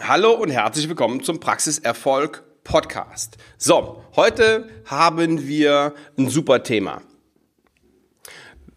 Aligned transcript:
Hallo 0.00 0.32
und 0.32 0.50
herzlich 0.50 0.88
willkommen 0.88 1.22
zum 1.22 1.40
Praxiserfolg 1.40 2.44
Podcast. 2.62 3.36
So, 3.58 4.04
heute 4.16 4.68
haben 4.86 5.46
wir 5.46 5.94
ein 6.16 6.28
super 6.28 6.62
Thema. 6.62 7.02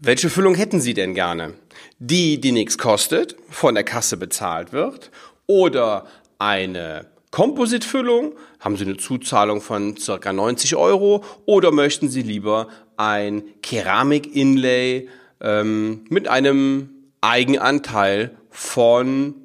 Welche 0.00 0.28
Füllung 0.28 0.54
hätten 0.54 0.80
Sie 0.80 0.94
denn 0.94 1.14
gerne? 1.14 1.54
Die, 1.98 2.40
die 2.40 2.52
nichts 2.52 2.76
kostet, 2.76 3.36
von 3.48 3.74
der 3.74 3.84
Kasse 3.84 4.16
bezahlt 4.16 4.72
wird 4.72 5.10
oder 5.46 6.06
eine 6.38 7.06
Kompositfüllung? 7.30 8.34
Haben 8.60 8.76
Sie 8.76 8.84
eine 8.84 8.96
Zuzahlung 8.96 9.60
von 9.60 9.96
circa 9.96 10.32
90 10.32 10.76
Euro 10.76 11.24
oder 11.46 11.70
möchten 11.70 12.08
Sie 12.08 12.22
lieber 12.22 12.68
ein 12.96 13.44
Keramik-Inlay 13.62 15.08
ähm, 15.40 16.04
mit 16.08 16.28
einem 16.28 16.90
Eigenanteil 17.20 18.36
von 18.50 19.41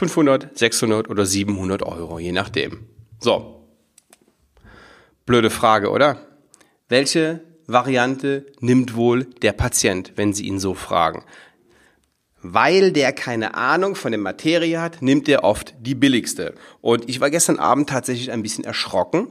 500, 0.00 0.58
600 0.58 1.10
oder 1.10 1.26
700 1.26 1.82
Euro, 1.82 2.18
je 2.18 2.32
nachdem. 2.32 2.86
So. 3.18 3.66
Blöde 5.26 5.50
Frage, 5.50 5.90
oder? 5.90 6.26
Welche 6.88 7.40
Variante 7.66 8.46
nimmt 8.60 8.96
wohl 8.96 9.24
der 9.42 9.52
Patient, 9.52 10.12
wenn 10.16 10.32
Sie 10.32 10.46
ihn 10.46 10.58
so 10.58 10.72
fragen? 10.72 11.22
Weil 12.40 12.92
der 12.92 13.12
keine 13.12 13.54
Ahnung 13.56 13.94
von 13.94 14.12
der 14.12 14.20
Materie 14.20 14.80
hat, 14.80 15.02
nimmt 15.02 15.28
er 15.28 15.44
oft 15.44 15.74
die 15.78 15.94
billigste. 15.94 16.54
Und 16.80 17.06
ich 17.06 17.20
war 17.20 17.28
gestern 17.28 17.58
Abend 17.58 17.90
tatsächlich 17.90 18.32
ein 18.32 18.42
bisschen 18.42 18.64
erschrocken, 18.64 19.28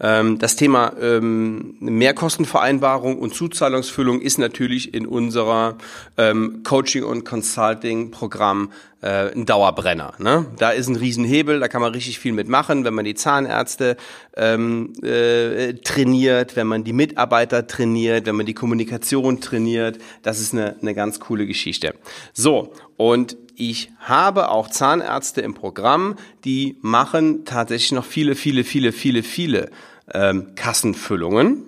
ähm, 0.00 0.38
das 0.38 0.56
Thema 0.56 0.94
ähm, 1.00 1.76
Mehrkostenvereinbarung 1.80 3.18
und 3.18 3.34
Zuzahlungsfüllung 3.34 4.20
ist 4.20 4.38
natürlich 4.38 4.94
in 4.94 5.06
unserer 5.06 5.76
ähm, 6.16 6.62
Coaching- 6.64 7.04
und 7.04 7.24
Consulting-Programm 7.24 8.72
äh, 9.02 9.32
ein 9.32 9.46
Dauerbrenner. 9.46 10.14
Ne? 10.18 10.46
Da 10.58 10.70
ist 10.70 10.88
ein 10.88 10.96
Riesenhebel, 10.96 11.60
da 11.60 11.68
kann 11.68 11.80
man 11.80 11.92
richtig 11.92 12.18
viel 12.18 12.32
mitmachen, 12.32 12.84
wenn 12.84 12.94
man 12.94 13.04
die 13.04 13.14
Zahnärzte 13.14 13.96
ähm, 14.36 14.92
äh, 15.02 15.74
trainiert, 15.74 16.56
wenn 16.56 16.66
man 16.66 16.84
die 16.84 16.92
Mitarbeiter 16.92 17.66
trainiert, 17.66 18.26
wenn 18.26 18.36
man 18.36 18.46
die 18.46 18.54
Kommunikation 18.54 19.40
trainiert. 19.40 19.98
Das 20.22 20.40
ist 20.40 20.52
eine, 20.52 20.76
eine 20.80 20.94
ganz 20.94 21.20
coole 21.20 21.46
Geschichte. 21.46 21.94
So, 22.32 22.72
und 22.96 23.36
ich 23.56 23.90
habe 23.98 24.50
auch 24.50 24.68
Zahnärzte 24.68 25.40
im 25.42 25.54
Programm, 25.54 26.16
die 26.44 26.78
machen 26.80 27.44
tatsächlich 27.44 27.92
noch 27.92 28.04
viele, 28.04 28.34
viele, 28.34 28.64
viele, 28.64 28.92
viele, 28.92 29.22
viele 29.22 29.70
ähm, 30.12 30.54
Kassenfüllungen. 30.54 31.64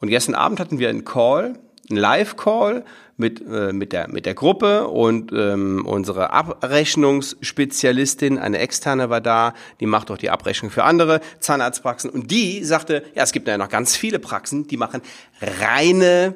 Und 0.00 0.08
gestern 0.08 0.34
Abend 0.34 0.58
hatten 0.60 0.78
wir 0.78 0.88
einen 0.88 1.04
Call, 1.04 1.58
einen 1.90 1.98
Live-Call 1.98 2.84
mit, 3.16 3.40
äh, 3.40 3.72
mit, 3.72 3.92
der, 3.92 4.08
mit 4.08 4.26
der 4.26 4.34
Gruppe 4.34 4.88
und 4.88 5.32
ähm, 5.32 5.84
unsere 5.86 6.30
Abrechnungsspezialistin, 6.30 8.38
eine 8.38 8.58
externe 8.58 9.10
war 9.10 9.20
da, 9.20 9.54
die 9.80 9.86
macht 9.86 10.10
auch 10.10 10.18
die 10.18 10.30
Abrechnung 10.30 10.70
für 10.70 10.84
andere 10.84 11.20
Zahnarztpraxen. 11.40 12.10
Und 12.10 12.30
die 12.30 12.64
sagte, 12.64 13.04
ja, 13.14 13.22
es 13.22 13.32
gibt 13.32 13.48
ja 13.48 13.58
noch 13.58 13.68
ganz 13.68 13.96
viele 13.96 14.18
Praxen, 14.18 14.66
die 14.66 14.76
machen 14.76 15.02
reine 15.40 16.34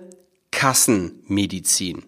Kassenmedizin. 0.51 2.05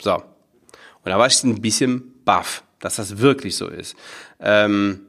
So. 0.00 0.14
Und 0.14 1.10
da 1.10 1.18
war 1.18 1.26
ich 1.26 1.42
ein 1.42 1.60
bisschen 1.60 2.24
baff, 2.24 2.64
dass 2.78 2.96
das 2.96 3.18
wirklich 3.18 3.56
so 3.56 3.68
ist. 3.68 3.96
Ähm, 4.40 5.00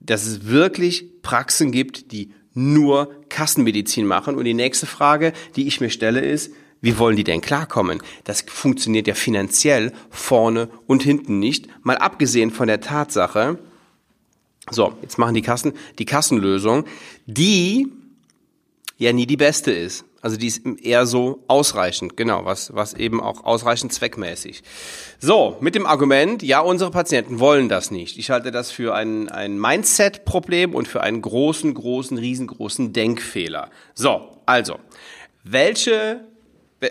dass 0.00 0.26
es 0.26 0.46
wirklich 0.46 1.22
Praxen 1.22 1.72
gibt, 1.72 2.12
die 2.12 2.34
nur 2.54 3.12
Kassenmedizin 3.28 4.06
machen. 4.06 4.36
Und 4.36 4.44
die 4.44 4.54
nächste 4.54 4.86
Frage, 4.86 5.32
die 5.56 5.66
ich 5.66 5.80
mir 5.80 5.90
stelle, 5.90 6.20
ist, 6.20 6.52
wie 6.80 6.98
wollen 6.98 7.16
die 7.16 7.24
denn 7.24 7.40
klarkommen? 7.40 8.02
Das 8.24 8.42
funktioniert 8.42 9.06
ja 9.06 9.14
finanziell 9.14 9.92
vorne 10.10 10.68
und 10.86 11.02
hinten 11.02 11.38
nicht. 11.38 11.66
Mal 11.82 11.96
abgesehen 11.96 12.50
von 12.50 12.68
der 12.68 12.80
Tatsache, 12.80 13.58
so, 14.70 14.94
jetzt 15.02 15.18
machen 15.18 15.34
die 15.34 15.42
Kassen 15.42 15.72
die 15.98 16.04
Kassenlösung, 16.06 16.84
die 17.26 17.88
ja 18.98 19.12
nie 19.12 19.26
die 19.26 19.36
beste 19.36 19.72
ist. 19.72 20.04
Also 20.24 20.38
die 20.38 20.46
ist 20.46 20.62
eher 20.82 21.04
so 21.04 21.44
ausreichend, 21.48 22.16
genau, 22.16 22.46
was, 22.46 22.74
was 22.74 22.94
eben 22.94 23.20
auch 23.20 23.44
ausreichend 23.44 23.92
zweckmäßig. 23.92 24.62
So, 25.18 25.58
mit 25.60 25.74
dem 25.74 25.84
Argument, 25.84 26.42
ja, 26.42 26.60
unsere 26.60 26.90
Patienten 26.90 27.40
wollen 27.40 27.68
das 27.68 27.90
nicht. 27.90 28.16
Ich 28.16 28.30
halte 28.30 28.50
das 28.50 28.70
für 28.70 28.94
ein, 28.94 29.28
ein 29.28 29.60
Mindset-Problem 29.60 30.74
und 30.74 30.88
für 30.88 31.02
einen 31.02 31.20
großen, 31.20 31.74
großen, 31.74 32.16
riesengroßen 32.16 32.94
Denkfehler. 32.94 33.68
So, 33.92 34.38
also, 34.46 34.78
welche 35.42 36.20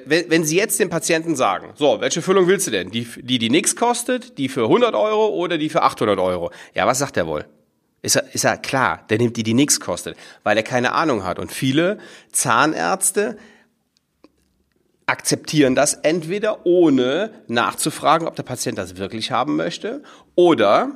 wenn 0.05 0.43
Sie 0.43 0.57
jetzt 0.57 0.79
den 0.79 0.89
Patienten 0.89 1.35
sagen, 1.35 1.73
so, 1.75 2.01
welche 2.01 2.21
Füllung 2.21 2.47
willst 2.47 2.67
du 2.67 2.71
denn? 2.71 2.89
Die, 2.89 3.07
die, 3.17 3.37
die 3.37 3.49
nichts 3.49 3.75
kostet, 3.75 4.37
die 4.37 4.49
für 4.49 4.63
100 4.63 4.93
Euro 4.95 5.29
oder 5.29 5.57
die 5.57 5.69
für 5.69 5.81
800 5.83 6.19
Euro? 6.19 6.51
Ja, 6.73 6.87
was 6.87 6.99
sagt 6.99 7.17
er 7.17 7.27
wohl? 7.27 7.45
Ist 8.03 8.17
er, 8.17 8.35
ist 8.35 8.43
er 8.43 8.57
klar, 8.57 9.05
der 9.09 9.17
nimmt 9.17 9.37
die, 9.37 9.43
die 9.43 9.53
nichts 9.53 9.79
kostet, 9.79 10.17
weil 10.43 10.57
er 10.57 10.63
keine 10.63 10.91
Ahnung 10.91 11.23
hat. 11.23 11.39
Und 11.39 11.51
viele 11.51 11.97
Zahnärzte 12.31 13.37
akzeptieren 15.05 15.73
das 15.73 15.93
entweder 15.95 16.65
ohne 16.65 17.31
nachzufragen, 17.47 18.27
ob 18.27 18.35
der 18.35 18.43
Patient 18.43 18.77
das 18.77 18.97
wirklich 18.97 19.31
haben 19.31 19.55
möchte, 19.55 20.03
oder 20.35 20.91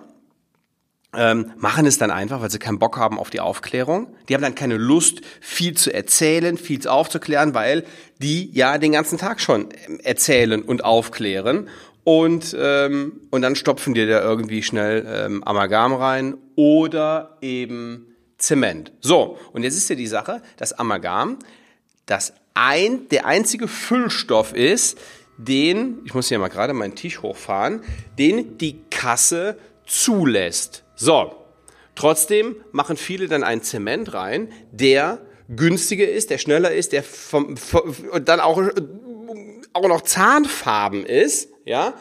ähm, 1.15 1.53
machen 1.57 1.85
es 1.85 1.97
dann 1.97 2.11
einfach, 2.11 2.41
weil 2.41 2.51
sie 2.51 2.59
keinen 2.59 2.79
Bock 2.79 2.97
haben 2.97 3.17
auf 3.17 3.29
die 3.29 3.39
Aufklärung. 3.39 4.13
Die 4.27 4.35
haben 4.35 4.41
dann 4.41 4.55
keine 4.55 4.75
Lust, 4.75 5.21
viel 5.39 5.75
zu 5.75 5.93
erzählen, 5.93 6.57
viel 6.57 6.85
aufzuklären, 6.87 7.53
weil 7.53 7.85
die 8.19 8.51
ja 8.51 8.77
den 8.77 8.91
ganzen 8.91 9.17
Tag 9.17 9.39
schon 9.39 9.69
erzählen 10.03 10.61
und 10.61 10.83
aufklären 10.83 11.69
und, 12.07 12.55
ähm, 12.57 13.19
und 13.31 13.41
dann 13.41 13.57
stopfen 13.57 13.93
dir 13.93 14.07
da 14.07 14.21
irgendwie 14.21 14.63
schnell 14.63 15.05
ähm, 15.05 15.43
Amalgam 15.43 15.93
rein 15.93 16.37
oder 16.55 17.37
eben 17.41 18.15
Zement. 18.37 18.93
So, 19.01 19.37
und 19.51 19.63
jetzt 19.63 19.75
ist 19.75 19.89
ja 19.89 19.97
die 19.97 20.07
Sache, 20.07 20.41
dass 20.55 20.71
Amalgam 20.71 21.37
das 22.05 22.31
ein, 22.53 23.09
der 23.09 23.25
einzige 23.25 23.67
Füllstoff 23.67 24.53
ist, 24.55 24.97
den, 25.37 25.97
ich 26.05 26.13
muss 26.13 26.29
hier 26.29 26.39
mal 26.39 26.47
gerade 26.47 26.71
meinen 26.71 26.95
Tisch 26.95 27.21
hochfahren, 27.21 27.81
den 28.17 28.57
die 28.57 28.79
Kasse 28.89 29.57
zulässt. 29.85 30.85
So, 30.95 31.35
trotzdem 31.93 32.55
machen 32.71 32.95
viele 32.95 33.27
dann 33.27 33.43
einen 33.43 33.63
Zement 33.63 34.13
rein, 34.13 34.53
der 34.71 35.19
günstiger 35.49 36.07
ist, 36.07 36.29
der 36.29 36.37
schneller 36.37 36.71
ist, 36.71 36.93
der 36.93 37.03
vom, 37.03 37.57
vom 37.57 37.93
dann 38.23 38.39
auch, 38.39 38.61
auch 39.73 39.87
noch 39.89 40.01
Zahnfarben 40.03 41.05
ist, 41.05 41.49
ja, 41.67 41.93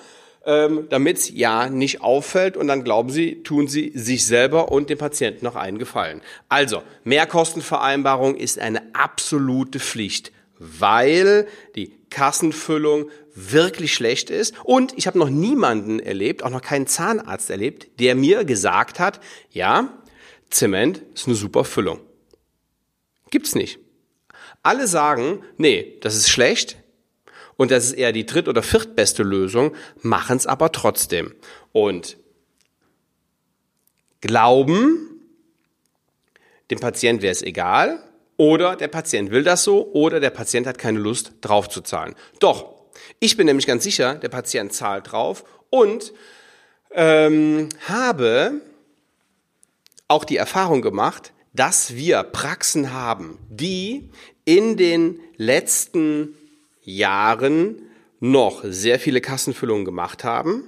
ähm, 0.44 0.86
damit 0.88 1.18
es 1.18 1.30
ja 1.30 1.68
nicht 1.68 2.00
auffällt 2.00 2.56
und 2.56 2.68
dann 2.68 2.84
glauben 2.84 3.10
sie, 3.10 3.42
tun 3.42 3.66
sie 3.66 3.92
sich 3.94 4.24
selber 4.24 4.70
und 4.70 4.88
dem 4.90 4.98
Patienten 4.98 5.44
noch 5.44 5.56
einen 5.56 5.78
Gefallen. 5.78 6.22
Also, 6.48 6.82
Mehrkostenvereinbarung 7.04 8.36
ist 8.36 8.58
eine 8.58 8.82
absolute 8.94 9.80
Pflicht, 9.80 10.32
weil 10.58 11.48
die 11.74 11.92
Kassenfüllung 12.10 13.10
wirklich 13.34 13.92
schlecht 13.92 14.30
ist. 14.30 14.54
Und 14.64 14.96
ich 14.96 15.06
habe 15.06 15.18
noch 15.18 15.28
niemanden 15.28 15.98
erlebt, 15.98 16.42
auch 16.42 16.50
noch 16.50 16.62
keinen 16.62 16.86
Zahnarzt 16.86 17.50
erlebt, 17.50 18.00
der 18.00 18.14
mir 18.14 18.44
gesagt 18.44 18.98
hat, 19.00 19.20
ja, 19.50 19.92
Zement 20.48 21.02
ist 21.14 21.26
eine 21.26 21.36
super 21.36 21.64
Füllung. 21.64 22.00
Gibt's 23.30 23.54
nicht. 23.54 23.80
Alle 24.62 24.86
sagen, 24.86 25.42
nee, 25.58 25.98
das 26.00 26.16
ist 26.16 26.28
schlecht, 26.28 26.76
und 27.56 27.70
das 27.70 27.86
ist 27.86 27.92
eher 27.92 28.12
die 28.12 28.26
dritt- 28.26 28.48
oder 28.48 28.62
viertbeste 28.62 29.22
Lösung, 29.22 29.74
machen 30.02 30.36
es 30.36 30.46
aber 30.46 30.72
trotzdem. 30.72 31.34
Und 31.72 32.16
glauben, 34.20 35.20
dem 36.70 36.80
Patient 36.80 37.22
wäre 37.22 37.32
es 37.32 37.42
egal, 37.42 38.02
oder 38.36 38.76
der 38.76 38.88
Patient 38.88 39.30
will 39.30 39.42
das 39.42 39.64
so, 39.64 39.90
oder 39.92 40.20
der 40.20 40.30
Patient 40.30 40.66
hat 40.66 40.78
keine 40.78 40.98
Lust, 40.98 41.32
drauf 41.40 41.68
zu 41.68 41.80
zahlen. 41.80 42.14
Doch, 42.38 42.74
ich 43.20 43.36
bin 43.36 43.46
nämlich 43.46 43.66
ganz 43.66 43.84
sicher, 43.84 44.14
der 44.16 44.28
Patient 44.28 44.72
zahlt 44.72 45.12
drauf 45.12 45.44
und 45.70 46.12
ähm, 46.90 47.68
habe 47.88 48.60
auch 50.08 50.24
die 50.24 50.36
Erfahrung 50.36 50.82
gemacht, 50.82 51.32
dass 51.52 51.94
wir 51.94 52.22
Praxen 52.22 52.92
haben, 52.92 53.38
die 53.48 54.10
in 54.44 54.76
den 54.76 55.20
letzten 55.36 56.34
Jahren 56.86 57.82
noch 58.20 58.62
sehr 58.64 58.98
viele 58.98 59.20
Kassenfüllungen 59.20 59.84
gemacht 59.84 60.24
haben. 60.24 60.64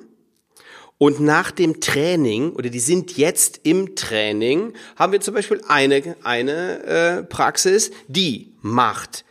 Und 0.99 1.21
nach 1.21 1.53
dem 1.53 1.81
Training, 1.81 2.53
oder 2.53 2.71
die 2.71 2.81
sind 2.81 3.17
jetzt 3.17 3.61
im 3.63 3.95
Training, 3.95 4.75
haben 4.97 5.13
wir 5.13 5.21
zum 5.21 5.33
Beispiel 5.33 5.63
eine, 5.69 6.17
eine 6.25 6.83
äh, 6.83 7.23
Praxis, 7.23 7.93
die 8.09 8.53
macht 8.61 9.25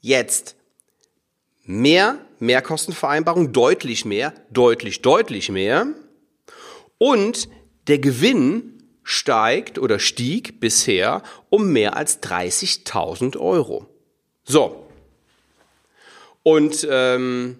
jetzt 0.00 0.56
mehr 1.64 2.18
Mehrkostenvereinbarung, 2.40 3.52
deutlich 3.52 4.04
mehr, 4.04 4.34
deutlich, 4.50 5.00
deutlich 5.00 5.48
mehr. 5.50 5.86
Und 6.98 7.48
der 7.86 7.98
Gewinn 7.98 8.82
steigt 9.04 9.78
oder 9.78 10.00
stieg 10.00 10.58
bisher 10.58 11.22
um 11.50 11.72
mehr 11.72 11.96
als 11.96 12.20
30.000 12.22 13.38
Euro. 13.38 13.86
So, 14.42 14.83
und 16.44 16.86
ähm, 16.88 17.58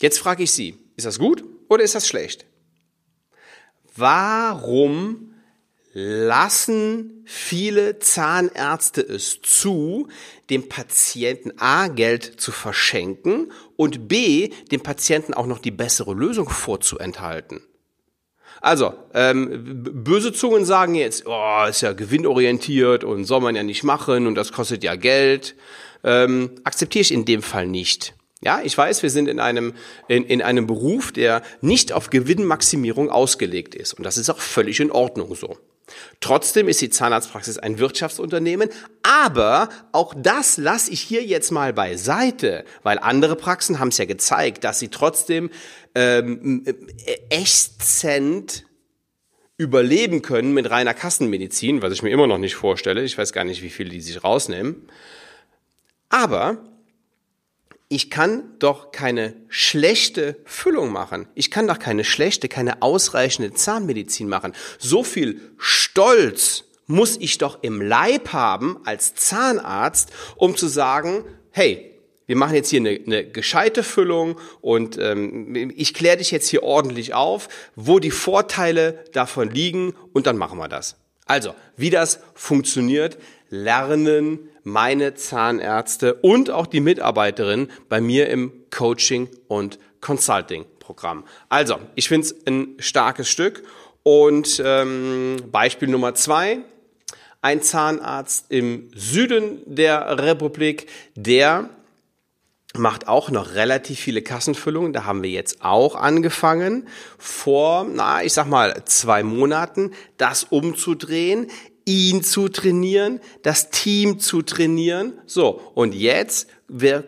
Jetzt 0.00 0.18
frage 0.18 0.44
ich 0.44 0.52
Sie, 0.52 0.78
ist 0.96 1.06
das 1.06 1.18
gut 1.18 1.44
oder 1.68 1.82
ist 1.82 1.94
das 1.94 2.06
schlecht? 2.06 2.46
Warum 3.96 5.34
lassen 5.92 7.24
viele 7.24 7.98
Zahnärzte 7.98 9.00
es 9.00 9.40
zu, 9.42 10.06
dem 10.50 10.68
Patienten 10.68 11.58
A 11.58 11.88
Geld 11.88 12.40
zu 12.40 12.52
verschenken 12.52 13.50
und 13.76 14.06
B 14.06 14.50
dem 14.70 14.82
Patienten 14.82 15.34
auch 15.34 15.46
noch 15.46 15.58
die 15.58 15.72
bessere 15.72 16.14
Lösung 16.14 16.48
vorzuenthalten? 16.48 17.60
Also, 18.60 18.94
ähm, 19.14 19.84
böse 20.04 20.32
Zungen 20.32 20.64
sagen 20.64 20.94
jetzt, 20.94 21.24
oh, 21.26 21.64
ist 21.68 21.80
ja 21.80 21.92
gewinnorientiert 21.92 23.04
und 23.04 23.24
soll 23.24 23.40
man 23.40 23.54
ja 23.54 23.62
nicht 23.62 23.84
machen 23.84 24.26
und 24.26 24.34
das 24.34 24.52
kostet 24.52 24.82
ja 24.82 24.96
Geld. 24.96 25.54
Ähm, 26.04 26.50
akzeptiere 26.64 27.02
ich 27.02 27.12
in 27.12 27.24
dem 27.24 27.42
Fall 27.42 27.66
nicht. 27.66 28.14
Ja, 28.40 28.60
ich 28.62 28.76
weiß, 28.78 29.02
wir 29.02 29.10
sind 29.10 29.28
in 29.28 29.40
einem, 29.40 29.74
in, 30.06 30.24
in 30.24 30.42
einem 30.42 30.66
Beruf, 30.66 31.10
der 31.10 31.42
nicht 31.60 31.92
auf 31.92 32.10
Gewinnmaximierung 32.10 33.10
ausgelegt 33.10 33.74
ist. 33.74 33.94
Und 33.94 34.04
das 34.04 34.16
ist 34.16 34.30
auch 34.30 34.38
völlig 34.38 34.78
in 34.78 34.92
Ordnung 34.92 35.34
so. 35.34 35.56
Trotzdem 36.20 36.68
ist 36.68 36.80
die 36.80 36.90
Zahnarztpraxis 36.90 37.58
ein 37.58 37.78
Wirtschaftsunternehmen, 37.78 38.70
aber 39.02 39.68
auch 39.92 40.14
das 40.16 40.56
lasse 40.56 40.90
ich 40.90 41.00
hier 41.00 41.24
jetzt 41.24 41.50
mal 41.50 41.72
beiseite, 41.72 42.64
weil 42.82 42.98
andere 42.98 43.36
Praxen 43.36 43.78
haben 43.78 43.88
es 43.88 43.98
ja 43.98 44.04
gezeigt, 44.04 44.64
dass 44.64 44.78
sie 44.78 44.88
trotzdem 44.88 45.50
ähm, 45.94 46.64
äh, 46.64 46.74
ächzend 47.30 48.64
überleben 49.56 50.22
können 50.22 50.54
mit 50.54 50.70
reiner 50.70 50.94
Kassenmedizin, 50.94 51.82
was 51.82 51.92
ich 51.92 52.02
mir 52.02 52.10
immer 52.10 52.28
noch 52.28 52.38
nicht 52.38 52.54
vorstelle. 52.54 53.02
Ich 53.02 53.18
weiß 53.18 53.32
gar 53.32 53.44
nicht, 53.44 53.62
wie 53.62 53.70
viele 53.70 53.90
die 53.90 54.00
sich 54.00 54.22
rausnehmen. 54.22 54.88
Aber 56.08 56.58
ich 57.88 58.10
kann 58.10 58.54
doch 58.58 58.92
keine 58.92 59.34
schlechte 59.48 60.36
Füllung 60.44 60.92
machen. 60.92 61.26
Ich 61.34 61.50
kann 61.50 61.66
doch 61.66 61.78
keine 61.78 62.04
schlechte, 62.04 62.48
keine 62.48 62.82
ausreichende 62.82 63.54
Zahnmedizin 63.54 64.28
machen. 64.28 64.52
So 64.78 65.02
viel 65.02 65.40
Stolz 65.56 66.64
muss 66.86 67.16
ich 67.18 67.38
doch 67.38 67.62
im 67.62 67.80
Leib 67.80 68.32
haben 68.32 68.78
als 68.84 69.14
Zahnarzt, 69.14 70.10
um 70.36 70.56
zu 70.56 70.68
sagen, 70.68 71.24
hey, 71.50 71.94
wir 72.26 72.36
machen 72.36 72.54
jetzt 72.54 72.68
hier 72.68 72.80
eine, 72.80 72.90
eine 72.90 73.24
gescheite 73.24 73.82
Füllung 73.82 74.38
und 74.60 74.98
ähm, 74.98 75.72
ich 75.74 75.94
kläre 75.94 76.18
dich 76.18 76.30
jetzt 76.30 76.48
hier 76.48 76.62
ordentlich 76.62 77.14
auf, 77.14 77.48
wo 77.74 78.00
die 78.00 78.10
Vorteile 78.10 79.04
davon 79.12 79.50
liegen 79.50 79.94
und 80.12 80.26
dann 80.26 80.36
machen 80.36 80.58
wir 80.58 80.68
das. 80.68 80.96
Also, 81.28 81.54
wie 81.76 81.90
das 81.90 82.20
funktioniert, 82.34 83.18
lernen 83.50 84.48
meine 84.64 85.14
Zahnärzte 85.14 86.14
und 86.14 86.50
auch 86.50 86.66
die 86.66 86.80
Mitarbeiterin 86.80 87.70
bei 87.88 88.00
mir 88.00 88.28
im 88.28 88.52
Coaching 88.70 89.28
und 89.46 89.78
Consulting 90.00 90.64
Programm. 90.80 91.24
Also, 91.48 91.78
ich 91.94 92.08
finde 92.08 92.26
es 92.26 92.46
ein 92.46 92.74
starkes 92.78 93.28
Stück 93.28 93.62
und 94.02 94.60
ähm, 94.64 95.36
Beispiel 95.52 95.88
Nummer 95.88 96.14
zwei. 96.14 96.60
Ein 97.42 97.62
Zahnarzt 97.62 98.46
im 98.48 98.90
Süden 98.94 99.60
der 99.66 100.18
Republik, 100.18 100.88
der 101.14 101.68
macht 102.76 103.08
auch 103.08 103.30
noch 103.30 103.54
relativ 103.54 103.98
viele 103.98 104.22
Kassenfüllungen. 104.22 104.92
Da 104.92 105.04
haben 105.04 105.22
wir 105.22 105.30
jetzt 105.30 105.62
auch 105.62 105.94
angefangen, 105.94 106.86
vor, 107.16 107.86
na, 107.90 108.22
ich 108.22 108.34
sag 108.34 108.46
mal, 108.46 108.82
zwei 108.84 109.22
Monaten 109.22 109.92
das 110.16 110.44
umzudrehen 110.44 111.50
ihn 111.88 112.22
zu 112.22 112.50
trainieren, 112.50 113.18
das 113.42 113.70
Team 113.70 114.20
zu 114.20 114.42
trainieren. 114.42 115.14
So, 115.24 115.72
und 115.74 115.94
jetzt 115.94 116.48
wir, 116.68 117.02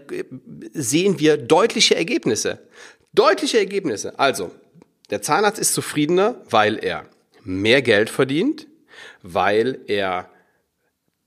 sehen 0.73 1.21
wir 1.21 1.37
deutliche 1.37 1.97
Ergebnisse. 1.97 2.67
Deutliche 3.13 3.59
Ergebnisse. 3.59 4.19
Also, 4.19 4.51
der 5.11 5.21
Zahnarzt 5.21 5.59
ist 5.59 5.75
zufriedener, 5.75 6.41
weil 6.49 6.83
er 6.83 7.05
mehr 7.43 7.83
Geld 7.83 8.09
verdient, 8.09 8.69
weil 9.23 9.81
er 9.87 10.31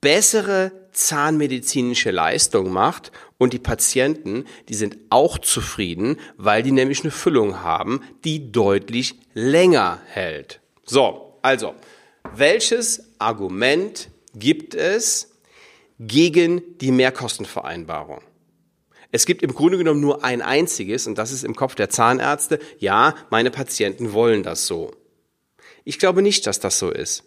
bessere 0.02 0.72
zahnmedizinische 0.94 2.12
Leistung 2.12 2.72
macht 2.72 3.12
und 3.38 3.54
die 3.54 3.60
Patienten, 3.60 4.46
die 4.70 4.76
sind 4.76 4.98
auch 5.10 5.38
zufrieden, 5.38 6.18
weil 6.38 6.64
die 6.64 6.72
nämlich 6.72 7.02
eine 7.02 7.12
Füllung 7.12 7.62
haben, 7.62 8.02
die 8.24 8.52
deutlich 8.52 9.16
länger 9.34 10.00
hält. 10.06 10.62
So, 10.86 11.38
also, 11.42 11.76
welches 12.36 13.12
Argument 13.20 14.10
gibt 14.34 14.76
es 14.76 15.32
gegen 16.00 16.62
die 16.80 16.92
Mehrkostenvereinbarung? 16.92 18.22
Es 19.12 19.26
gibt 19.28 19.44
im 19.44 19.54
Grunde 19.54 19.78
genommen 19.78 20.00
nur 20.00 20.24
ein 20.24 20.42
einziges, 20.42 21.06
und 21.06 21.18
das 21.18 21.32
ist 21.32 21.44
im 21.44 21.56
Kopf 21.56 21.76
der 21.76 21.90
Zahnärzte, 21.90 22.60
ja, 22.80 23.14
meine 23.30 23.52
Patienten 23.52 24.14
wollen 24.14 24.42
das 24.42 24.66
so. 24.66 24.92
Ich 25.84 26.00
glaube 26.00 26.22
nicht, 26.22 26.48
dass 26.48 26.60
das 26.60 26.80
so 26.80 26.90
ist. 26.90 27.24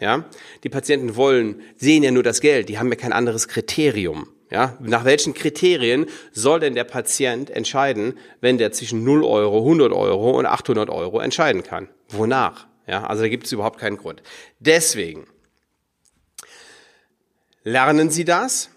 Ja, 0.00 0.24
die 0.62 0.68
Patienten 0.68 1.16
wollen, 1.16 1.62
sehen 1.76 2.02
ja 2.02 2.10
nur 2.10 2.22
das 2.22 2.40
Geld, 2.40 2.68
die 2.68 2.78
haben 2.78 2.88
ja 2.88 2.94
kein 2.94 3.12
anderes 3.12 3.48
Kriterium. 3.48 4.28
Ja, 4.50 4.78
nach 4.80 5.04
welchen 5.04 5.34
Kriterien 5.34 6.06
soll 6.32 6.60
denn 6.60 6.74
der 6.74 6.84
Patient 6.84 7.50
entscheiden, 7.50 8.14
wenn 8.40 8.56
der 8.56 8.72
zwischen 8.72 9.04
0 9.04 9.22
Euro, 9.22 9.58
100 9.58 9.92
Euro 9.92 10.38
und 10.38 10.46
800 10.46 10.88
Euro 10.88 11.20
entscheiden 11.20 11.62
kann? 11.62 11.88
Wonach? 12.08 12.66
Ja, 12.86 13.04
also 13.04 13.24
da 13.24 13.28
gibt 13.28 13.44
es 13.44 13.52
überhaupt 13.52 13.78
keinen 13.78 13.98
Grund. 13.98 14.22
Deswegen 14.58 15.26
lernen 17.62 18.08
Sie 18.10 18.24
das, 18.24 18.70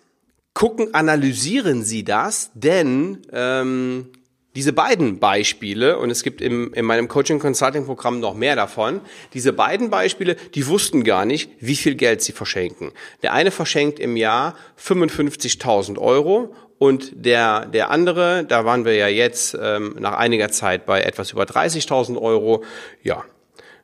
gucken, 0.54 0.94
analysieren 0.94 1.86
Sie 1.86 2.04
das, 2.04 2.52
denn 2.54 3.22
ähm, 3.32 4.12
diese 4.56 4.74
beiden 4.74 5.20
Beispiele, 5.20 5.98
und 5.98 6.10
es 6.10 6.24
gibt 6.24 6.42
im, 6.42 6.74
in 6.74 6.86
meinem 6.86 7.08
Coaching-Consulting-Programm 7.08 8.20
noch 8.20 8.34
mehr 8.34 8.56
davon, 8.56 9.00
diese 9.34 9.54
beiden 9.54 9.90
Beispiele, 9.90 10.36
die 10.56 10.68
wussten 10.68 11.04
gar 11.04 11.26
nicht, 11.26 11.52
wie 11.60 11.76
viel 11.76 11.96
Geld 11.96 12.22
sie 12.22 12.34
verschenken. 12.34 12.92
Der 13.22 13.34
eine 13.34 13.52
verschenkt 13.52 14.00
im 14.00 14.18
Jahr 14.18 14.56
55.000 14.78 15.98
Euro 15.98 16.54
und 16.80 17.12
der, 17.14 17.66
der 17.68 17.92
andere, 17.92 18.44
da 18.44 18.66
waren 18.66 18.84
wir 18.84 18.96
ja 18.96 19.08
jetzt 19.08 19.58
ähm, 19.62 19.96
nach 20.00 20.18
einiger 20.18 20.50
Zeit 20.50 20.86
bei 20.86 21.02
etwas 21.02 21.32
über 21.32 21.44
30.000 21.44 22.20
Euro, 22.22 22.64
ja, 23.04 23.24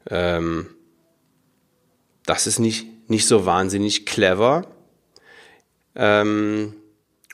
ähm, 0.09 0.67
das 2.25 2.45
ist 2.45 2.59
nicht, 2.59 3.09
nicht 3.09 3.25
so 3.25 3.45
wahnsinnig 3.45 4.05
clever. 4.05 4.67
Ähm, 5.95 6.75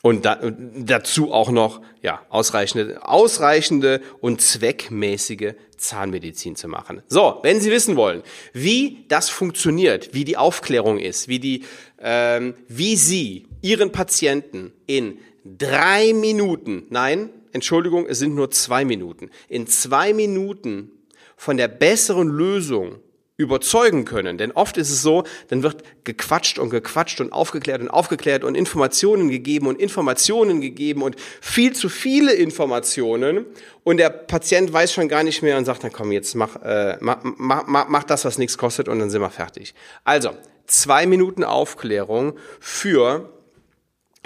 und 0.04 0.26
da, 0.26 0.38
dazu 0.76 1.32
auch 1.32 1.50
noch 1.50 1.80
ja, 2.02 2.20
ausreichende, 2.28 3.08
ausreichende 3.08 4.02
und 4.20 4.42
zweckmäßige 4.42 5.54
Zahnmedizin 5.78 6.56
zu 6.56 6.68
machen. 6.68 7.02
So, 7.08 7.38
wenn 7.42 7.58
Sie 7.58 7.70
wissen 7.70 7.96
wollen, 7.96 8.22
wie 8.52 9.06
das 9.08 9.30
funktioniert, 9.30 10.12
wie 10.12 10.26
die 10.26 10.36
Aufklärung 10.36 10.98
ist, 10.98 11.28
wie, 11.28 11.38
die, 11.38 11.64
ähm, 11.98 12.52
wie 12.68 12.96
Sie 12.96 13.46
Ihren 13.62 13.92
Patienten 13.92 14.74
in 14.86 15.20
drei 15.42 16.12
Minuten, 16.12 16.84
nein, 16.90 17.30
Entschuldigung, 17.54 18.04
es 18.06 18.18
sind 18.18 18.34
nur 18.34 18.50
zwei 18.50 18.84
Minuten, 18.84 19.30
in 19.48 19.66
zwei 19.66 20.12
Minuten 20.12 20.90
von 21.34 21.56
der 21.56 21.68
besseren 21.68 22.28
Lösung 22.28 22.96
überzeugen 23.36 24.04
können. 24.04 24.38
Denn 24.38 24.52
oft 24.52 24.76
ist 24.76 24.90
es 24.90 25.02
so, 25.02 25.24
dann 25.48 25.64
wird 25.64 25.82
gequatscht 26.04 26.58
und 26.58 26.70
gequatscht 26.70 27.20
und 27.20 27.32
aufgeklärt 27.32 27.80
und 27.80 27.88
aufgeklärt 27.88 28.44
und 28.44 28.54
Informationen 28.54 29.28
gegeben 29.28 29.66
und 29.66 29.80
Informationen 29.80 30.60
gegeben 30.60 31.02
und 31.02 31.16
viel 31.40 31.72
zu 31.72 31.88
viele 31.88 32.32
Informationen 32.32 33.46
und 33.82 33.96
der 33.96 34.10
Patient 34.10 34.72
weiß 34.72 34.92
schon 34.92 35.08
gar 35.08 35.24
nicht 35.24 35.42
mehr 35.42 35.58
und 35.58 35.64
sagt, 35.64 35.82
dann 35.82 35.92
komm, 35.92 36.12
jetzt 36.12 36.34
mach, 36.36 36.62
äh, 36.62 36.96
mach, 37.00 37.18
mach, 37.24 37.88
mach 37.88 38.04
das, 38.04 38.24
was 38.24 38.38
nichts 38.38 38.56
kostet 38.56 38.88
und 38.88 39.00
dann 39.00 39.10
sind 39.10 39.20
wir 39.20 39.30
fertig. 39.30 39.74
Also, 40.04 40.30
zwei 40.66 41.06
Minuten 41.06 41.42
Aufklärung 41.42 42.38
für 42.60 43.32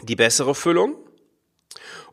die 0.03 0.17
bessere 0.17 0.55
Füllung. 0.55 0.97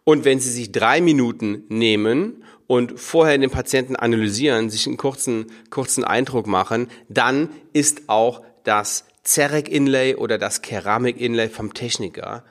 Und 0.04 0.24
wenn 0.24 0.40
Sie 0.40 0.52
sich 0.52 0.72
drei 0.72 1.02
Minuten 1.02 1.64
nehmen 1.68 2.45
und 2.67 3.00
vorher 3.00 3.38
den 3.38 3.51
Patienten 3.51 3.95
analysieren, 3.95 4.69
sich 4.69 4.88
einen 4.88 4.98
kurzen, 4.98 5.51
kurzen 5.69 6.03
Eindruck 6.03 6.48
machen, 6.48 6.89
dann 7.10 7.50
ist 7.74 8.03
auch 8.07 8.43
das 8.63 9.05
Zerek-Inlay 9.24 10.15
oder 10.15 10.38
das 10.38 10.62
Keramik-Inlay 10.62 11.50
vom 11.50 11.74
Techniker 11.74 12.43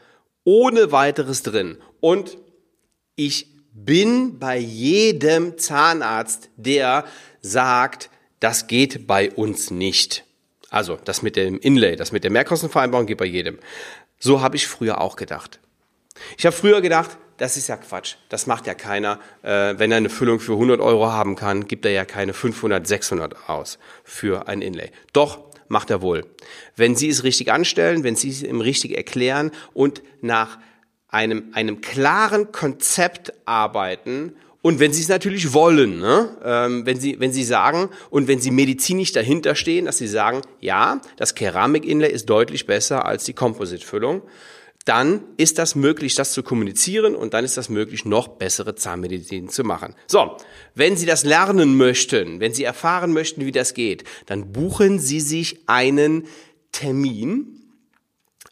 ohne 0.45 0.93
weiteres 0.93 1.43
drin. 1.43 1.79
Und 2.01 2.37
ich 3.17 3.49
bin 3.73 4.39
bei 4.39 4.59
jedem 4.59 5.59
Zahnarzt, 5.59 6.51
der 6.57 7.05
sagt, 7.41 8.11
das 8.41 8.67
geht 8.67 9.07
bei 9.07 9.31
uns 9.31 9.71
nicht. 9.71 10.25
Also 10.71 10.99
das 11.05 11.23
mit 11.23 11.37
dem 11.37 11.59
Inlay, 11.59 11.97
das 11.97 12.13
mit 12.13 12.25
der 12.25 12.31
Mehrkostenvereinbarung 12.31 13.07
geht 13.07 13.19
bei 13.19 13.25
jedem. 13.25 13.59
So 14.19 14.43
habe 14.43 14.57
ich 14.57 14.67
früher 14.67 15.01
auch 15.01 15.17
gedacht. 15.17 15.61
Ich 16.37 16.47
habe 16.47 16.55
früher 16.55 16.81
gedacht, 16.81 17.17
das 17.37 17.57
ist 17.57 17.69
ja 17.69 17.77
Quatsch. 17.77 18.17
Das 18.29 18.47
macht 18.47 18.67
ja 18.67 18.75
keiner. 18.75 19.19
Äh, 19.43 19.79
wenn 19.79 19.91
er 19.91 19.99
eine 19.99 20.11
Füllung 20.11 20.41
für 20.41 20.53
100 20.53 20.81
Euro 20.81 21.11
haben 21.11 21.37
kann, 21.37 21.67
gibt 21.67 21.85
er 21.85 21.93
ja 21.93 22.05
keine 22.05 22.33
500, 22.33 22.87
600 22.87 23.49
aus 23.49 23.79
für 24.05 24.49
ein 24.49 24.63
Inlay. 24.63 24.91
Doch, 25.13 25.41
macht 25.69 25.91
er 25.91 26.03
wohl. 26.03 26.27
Wenn 26.77 26.95
Sie 26.97 27.09
es 27.09 27.25
richtig 27.25 27.51
anstellen, 27.51 28.05
wenn 28.05 28.17
Sie 28.17 28.31
es 28.31 28.43
ihm 28.43 28.61
richtig 28.61 28.97
erklären 28.97 29.51
und 29.73 30.03
nach 30.21 30.59
einem, 31.09 31.51
einem 31.53 31.81
klaren 31.81 32.53
Konzept 32.53 33.33
arbeiten 33.45 34.35
Und 34.65 34.81
wenn 34.81 34.95
Sie 34.95 35.03
es 35.03 35.09
natürlich 35.09 35.53
wollen, 35.53 35.99
ne? 35.99 36.39
ähm, 36.43 36.87
wenn, 36.87 36.99
Sie, 36.99 37.21
wenn 37.21 37.35
Sie 37.35 37.45
sagen 37.45 37.91
und 38.09 38.29
wenn 38.29 38.41
Sie 38.41 38.51
medizinisch 38.51 39.13
dahinter 39.13 39.57
stehen, 39.57 39.85
dass 39.85 39.99
Sie 39.99 40.07
sagen, 40.07 40.41
ja, 40.59 41.03
das 41.19 41.35
Keramik-Inlay 41.35 42.11
ist 42.11 42.31
deutlich 42.31 42.65
besser 42.65 43.05
als 43.05 43.25
die 43.25 43.35
Composite-Füllung, 43.35 44.23
dann 44.85 45.23
ist 45.37 45.59
das 45.59 45.75
möglich, 45.75 46.15
das 46.15 46.33
zu 46.33 46.43
kommunizieren 46.43 47.15
und 47.15 47.35
dann 47.35 47.45
ist 47.45 47.57
das 47.57 47.69
möglich, 47.69 48.05
noch 48.05 48.29
bessere 48.29 48.75
Zahnmedizin 48.75 49.49
zu 49.49 49.65
machen. 49.65 49.95
So, 50.07 50.37
wenn 50.75 50.97
Sie 50.97 51.07
das 51.07 51.25
lernen 51.25 51.77
möchten, 51.77 52.41
wenn 52.41 52.53
Sie 52.53 52.65
erfahren 52.65 53.13
möchten, 53.13 53.47
wie 53.47 53.53
das 53.53 53.75
geht, 53.75 54.05
dann 54.27 54.53
buchen 54.53 54.99
Sie 54.99 55.21
sich 55.21 55.61
einen 55.67 56.27
Termin 56.73 57.61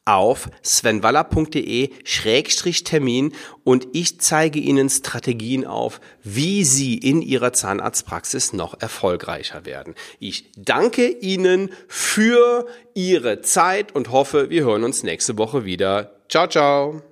auf 0.05 0.51
svenwaller.de-termin 0.65 3.33
und 3.63 3.87
ich 3.93 4.21
zeige 4.21 4.59
Ihnen 4.59 4.91
Strategien 4.91 5.65
auf, 5.65 6.01
wie 6.25 6.65
Sie 6.65 6.99
in 6.99 7.23
Ihrer 7.23 7.53
Zahnarztpraxis 7.53 8.53
noch 8.53 8.81
erfolgreicher 8.81 9.65
werden. 9.65 9.95
Ich 10.19 10.51
danke 10.57 11.09
Ihnen 11.09 11.71
für 11.87 12.67
Ihre 12.95 13.43
Zeit 13.43 13.95
und 13.95 14.11
hoffe, 14.11 14.51
wir 14.51 14.65
hören 14.65 14.83
uns 14.83 15.05
nächste 15.05 15.39
Woche 15.39 15.65
wieder. 15.65 16.17
Ciao, 16.33 16.47
ciao. 16.47 17.12